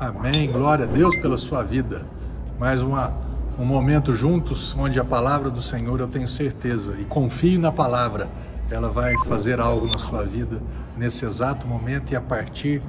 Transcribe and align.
Amém. 0.00 0.48
Glória 0.48 0.84
a 0.84 0.88
Deus 0.88 1.16
pela 1.16 1.36
sua 1.36 1.64
vida. 1.64 2.06
Mais 2.56 2.80
uma, 2.80 3.12
um 3.58 3.64
momento 3.64 4.14
juntos 4.14 4.72
onde 4.78 5.00
a 5.00 5.04
palavra 5.04 5.50
do 5.50 5.60
Senhor 5.60 5.98
eu 5.98 6.06
tenho 6.06 6.28
certeza 6.28 6.94
e 7.00 7.04
confio 7.04 7.58
na 7.58 7.72
palavra, 7.72 8.28
ela 8.70 8.88
vai 8.90 9.16
fazer 9.26 9.58
algo 9.58 9.88
na 9.88 9.98
sua 9.98 10.22
vida 10.22 10.62
nesse 10.96 11.24
exato 11.24 11.66
momento 11.66 12.12
e 12.12 12.16
a 12.16 12.20
partir 12.20 12.80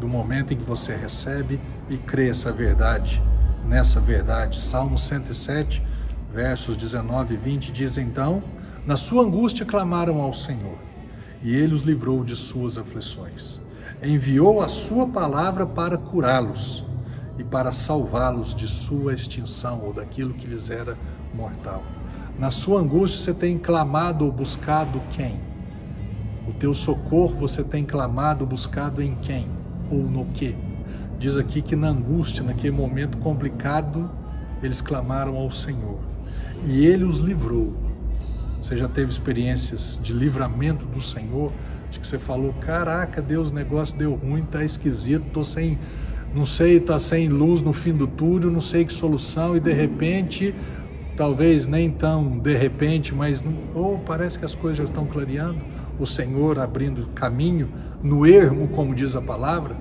do 0.00 0.08
momento 0.08 0.52
em 0.52 0.56
que 0.56 0.64
você 0.64 0.92
recebe 0.92 1.60
e 1.88 1.96
crê 1.96 2.30
essa 2.30 2.50
verdade, 2.50 3.22
nessa 3.64 4.00
verdade. 4.00 4.60
Salmo 4.60 4.98
107, 4.98 5.80
versos 6.34 6.76
19 6.76 7.34
e 7.34 7.36
20 7.36 7.70
diz 7.70 7.96
então: 7.96 8.42
Na 8.84 8.96
sua 8.96 9.22
angústia 9.22 9.64
clamaram 9.64 10.20
ao 10.20 10.34
Senhor, 10.34 10.78
e 11.44 11.54
ele 11.54 11.74
os 11.74 11.82
livrou 11.82 12.24
de 12.24 12.34
suas 12.34 12.76
aflições 12.76 13.60
enviou 14.02 14.62
a 14.62 14.68
sua 14.68 15.06
palavra 15.06 15.66
para 15.66 15.98
curá-los 15.98 16.82
e 17.38 17.44
para 17.44 17.72
salvá-los 17.72 18.54
de 18.54 18.66
sua 18.66 19.14
extinção 19.14 19.82
ou 19.84 19.92
daquilo 19.92 20.34
que 20.34 20.46
lhes 20.46 20.70
era 20.70 20.96
mortal. 21.34 21.82
Na 22.38 22.50
sua 22.50 22.80
angústia 22.80 23.20
você 23.20 23.34
tem 23.34 23.58
clamado 23.58 24.24
ou 24.24 24.32
buscado 24.32 25.00
quem? 25.10 25.40
O 26.48 26.52
teu 26.52 26.72
socorro 26.72 27.36
você 27.36 27.62
tem 27.62 27.84
clamado 27.84 28.46
buscado 28.46 29.02
em 29.02 29.14
quem? 29.16 29.48
Ou 29.90 29.98
no 29.98 30.24
que? 30.26 30.56
Diz 31.18 31.36
aqui 31.36 31.60
que 31.60 31.76
na 31.76 31.88
angústia, 31.88 32.42
naquele 32.42 32.74
momento 32.74 33.18
complicado, 33.18 34.10
eles 34.62 34.80
clamaram 34.80 35.36
ao 35.36 35.50
Senhor 35.50 35.98
e 36.66 36.86
ele 36.86 37.04
os 37.04 37.18
livrou. 37.18 37.74
Você 38.62 38.76
já 38.76 38.88
teve 38.88 39.10
experiências 39.10 39.98
de 40.02 40.12
livramento 40.12 40.86
do 40.86 41.00
Senhor? 41.00 41.52
De 41.90 41.98
que 41.98 42.06
você 42.06 42.18
falou, 42.18 42.54
caraca, 42.60 43.20
Deus, 43.20 43.50
o 43.50 43.54
negócio 43.54 43.96
deu 43.98 44.14
ruim, 44.14 44.42
tá 44.42 44.64
esquisito, 44.64 45.24
tô 45.32 45.42
sem, 45.42 45.78
não 46.34 46.44
sei, 46.44 46.78
tá 46.78 46.98
sem 46.98 47.28
luz 47.28 47.60
no 47.60 47.72
fim 47.72 47.92
do 47.92 48.06
túnel, 48.06 48.50
não 48.50 48.60
sei 48.60 48.84
que 48.84 48.92
solução, 48.92 49.56
e 49.56 49.60
de 49.60 49.72
repente, 49.72 50.54
talvez 51.16 51.66
nem 51.66 51.90
tão 51.90 52.38
de 52.38 52.56
repente, 52.56 53.14
mas 53.14 53.42
ou 53.74 53.94
oh, 53.94 53.98
parece 53.98 54.38
que 54.38 54.44
as 54.44 54.54
coisas 54.54 54.78
já 54.78 54.84
estão 54.84 55.04
clareando, 55.04 55.58
o 55.98 56.06
Senhor 56.06 56.58
abrindo 56.58 57.08
caminho 57.14 57.68
no 58.02 58.24
ermo, 58.24 58.68
como 58.68 58.94
diz 58.94 59.14
a 59.16 59.20
palavra. 59.20 59.76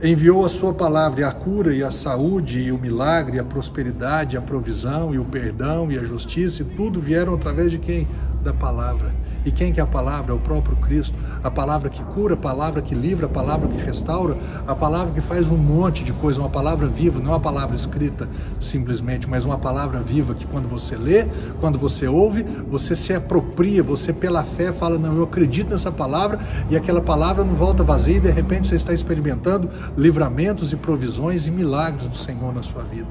Enviou 0.00 0.44
a 0.44 0.48
sua 0.48 0.74
palavra 0.74 1.22
e 1.22 1.24
a 1.24 1.32
cura 1.32 1.74
e 1.74 1.82
a 1.82 1.90
saúde 1.90 2.60
e 2.60 2.70
o 2.70 2.78
milagre, 2.78 3.38
e 3.38 3.40
a 3.40 3.44
prosperidade, 3.44 4.36
a 4.36 4.42
provisão 4.42 5.14
e 5.14 5.18
o 5.18 5.24
perdão 5.24 5.90
e 5.90 5.98
a 5.98 6.04
justiça, 6.04 6.62
e 6.62 6.66
tudo 6.66 7.00
vieram 7.00 7.34
através 7.34 7.70
de 7.70 7.78
quem? 7.78 8.06
Da 8.46 8.52
palavra. 8.52 9.12
E 9.44 9.50
quem 9.50 9.72
que 9.72 9.80
é 9.80 9.82
a 9.82 9.86
palavra? 9.86 10.30
É 10.30 10.36
o 10.36 10.38
próprio 10.38 10.76
Cristo. 10.76 11.18
A 11.42 11.50
palavra 11.50 11.90
que 11.90 12.00
cura, 12.14 12.34
a 12.34 12.36
palavra 12.36 12.80
que 12.80 12.94
livra, 12.94 13.26
a 13.26 13.28
palavra 13.28 13.66
que 13.66 13.76
restaura, 13.76 14.36
a 14.64 14.72
palavra 14.72 15.12
que 15.12 15.20
faz 15.20 15.48
um 15.48 15.56
monte 15.56 16.04
de 16.04 16.12
coisa, 16.12 16.38
uma 16.38 16.48
palavra 16.48 16.86
viva, 16.86 17.18
não 17.18 17.32
é 17.32 17.34
uma 17.34 17.40
palavra 17.40 17.74
escrita 17.74 18.28
simplesmente, 18.60 19.28
mas 19.28 19.44
uma 19.44 19.58
palavra 19.58 19.98
viva 19.98 20.32
que 20.32 20.46
quando 20.46 20.68
você 20.68 20.94
lê, 20.94 21.26
quando 21.60 21.76
você 21.76 22.06
ouve, 22.06 22.44
você 22.70 22.94
se 22.94 23.12
apropria, 23.12 23.82
você 23.82 24.12
pela 24.12 24.44
fé 24.44 24.70
fala, 24.70 24.96
não, 24.96 25.16
eu 25.16 25.24
acredito 25.24 25.70
nessa 25.70 25.90
palavra 25.90 26.38
e 26.70 26.76
aquela 26.76 27.00
palavra 27.00 27.42
não 27.42 27.54
volta 27.54 27.82
vazia 27.82 28.18
e 28.18 28.20
de 28.20 28.30
repente 28.30 28.68
você 28.68 28.76
está 28.76 28.92
experimentando 28.92 29.68
livramentos 29.96 30.72
e 30.72 30.76
provisões 30.76 31.48
e 31.48 31.50
milagres 31.50 32.06
do 32.06 32.14
Senhor 32.14 32.54
na 32.54 32.62
sua 32.62 32.84
vida. 32.84 33.08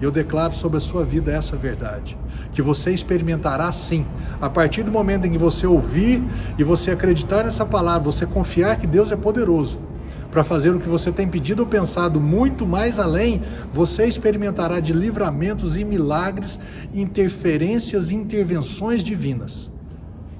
E 0.00 0.04
eu 0.04 0.10
declaro 0.10 0.52
sobre 0.52 0.78
a 0.78 0.80
sua 0.80 1.04
vida 1.04 1.32
essa 1.32 1.56
verdade, 1.56 2.16
que 2.52 2.62
você 2.62 2.90
experimentará 2.90 3.70
sim, 3.72 4.06
a 4.40 4.48
partir 4.48 4.82
do 4.82 4.90
momento 4.90 5.26
em 5.26 5.32
que 5.32 5.38
você 5.38 5.66
ouvir 5.66 6.22
e 6.58 6.64
você 6.64 6.90
acreditar 6.90 7.44
nessa 7.44 7.66
palavra, 7.66 8.00
você 8.02 8.26
confiar 8.26 8.78
que 8.78 8.86
Deus 8.86 9.12
é 9.12 9.16
poderoso 9.16 9.78
para 10.30 10.44
fazer 10.44 10.70
o 10.70 10.78
que 10.78 10.88
você 10.88 11.10
tem 11.10 11.28
pedido 11.28 11.60
ou 11.60 11.66
pensado 11.66 12.20
muito 12.20 12.64
mais 12.64 12.98
além, 12.98 13.42
você 13.72 14.06
experimentará 14.06 14.78
de 14.78 14.92
livramentos 14.92 15.76
e 15.76 15.84
milagres, 15.84 16.60
interferências 16.94 18.10
e 18.10 18.14
intervenções 18.14 19.02
divinas, 19.02 19.70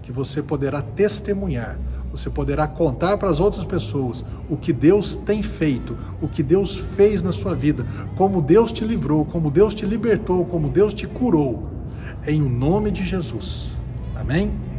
que 0.03 0.13
você 0.13 0.43
poderá 0.43 0.81
testemunhar 0.81 1.77
você 2.11 2.29
poderá 2.29 2.67
contar 2.67 3.17
para 3.19 3.29
as 3.29 3.41
outras 3.41 3.65
pessoas 3.65 4.25
o 4.49 4.57
que 4.57 4.73
Deus 4.73 5.15
tem 5.15 5.43
feito, 5.43 5.97
o 6.21 6.29
que 6.29 6.43
Deus 6.43 6.77
fez 6.77 7.23
na 7.23 7.33
sua 7.33 7.55
vida, 7.55 7.87
como 8.17 8.43
Deus 8.43 8.73
te 8.73 8.85
livrou, 8.85 9.25
como 9.25 9.51
Deus 9.51 9.75
te 9.75 9.87
libertou, 9.87 10.45
como 10.45 10.69
Deus 10.69 10.93
te 10.93 11.07
curou, 11.07 11.69
em 12.27 12.43
o 12.43 12.49
nome 12.49 12.91
de 12.91 13.05
Jesus. 13.05 13.79
Amém? 14.17 14.70